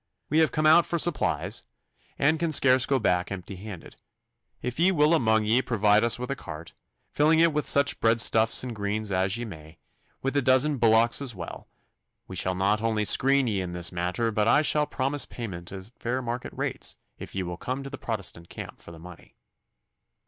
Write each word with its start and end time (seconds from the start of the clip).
We 0.31 0.39
have 0.39 0.51
come 0.51 0.65
out 0.65 0.87
for 0.87 0.97
supplies, 0.97 1.67
and 2.17 2.39
can 2.39 2.51
scarce 2.51 2.87
go 2.87 2.97
back 2.97 3.31
empty 3.31 3.55
handed. 3.57 3.97
If 4.59 4.79
ye 4.79 4.91
will 4.91 5.13
among 5.13 5.43
ye 5.45 5.61
provide 5.61 6.03
us 6.03 6.17
with 6.17 6.31
a 6.31 6.35
cart, 6.35 6.73
filling 7.11 7.37
it 7.37 7.53
with 7.53 7.67
such 7.67 7.99
breadstuffs 7.99 8.63
and 8.63 8.75
greens 8.75 9.11
as 9.11 9.37
ye 9.37 9.45
may, 9.45 9.77
with 10.23 10.35
a 10.35 10.41
dozen 10.41 10.77
bullocks 10.79 11.21
as 11.21 11.35
well, 11.35 11.67
we 12.27 12.35
shall 12.35 12.55
not 12.55 12.81
only 12.81 13.05
screen 13.05 13.45
ye 13.45 13.61
in 13.61 13.73
this 13.73 13.91
matter, 13.91 14.31
but 14.31 14.47
I 14.47 14.63
shall 14.63 14.87
promise 14.87 15.27
payment 15.27 15.71
at 15.71 15.91
fair 15.99 16.19
market 16.23 16.53
rates 16.55 16.97
if 17.19 17.35
ye 17.35 17.43
will 17.43 17.57
come 17.57 17.83
to 17.83 17.89
the 17.91 17.99
Protestant 17.99 18.49
camp 18.49 18.81
for 18.81 18.89
the 18.91 18.97
money. 18.97 19.35